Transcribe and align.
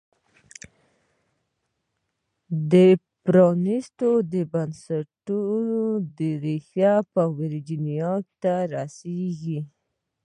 د 2.71 2.73
پرانیستو 3.23 4.09
بنسټونو 4.51 5.81
ریښې 6.43 6.91
په 7.13 7.21
ویرجینیا 7.37 8.13
ته 8.41 8.53
رسېږي. 8.73 9.59